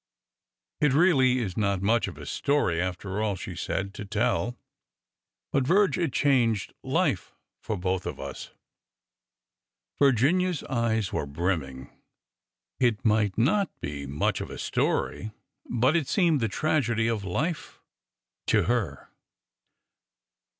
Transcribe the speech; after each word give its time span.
''It 0.81 0.93
really 0.93 1.37
is 1.37 1.55
not 1.55 1.83
much 1.83 2.07
of 2.07 2.17
a 2.17 2.25
story, 2.25 2.81
after 2.81 3.21
all," 3.21 3.35
she 3.35 3.55
said, 3.55 3.93
to 3.93 4.03
tell. 4.03 4.57
But, 5.51 5.61
Virge, 5.65 5.95
it 5.95 6.11
changed 6.11 6.73
life 6.81 7.35
for 7.61 7.77
both 7.77 8.07
of 8.07 8.19
us!" 8.19 8.49
Virginia's 9.99 10.63
eyes 10.63 11.13
were 11.13 11.27
brimming. 11.27 11.91
It 12.79 13.05
might 13.05 13.37
not 13.37 13.69
be 13.79 14.07
much 14.07 14.41
of 14.41 14.49
a 14.49 14.57
story, 14.57 15.29
but 15.69 15.95
it 15.95 16.07
seemed 16.07 16.39
the 16.41 16.47
tragedy 16.49 17.05
of 17.07 17.23
life 17.23 17.79
to 18.47 18.63
her. 18.63 19.11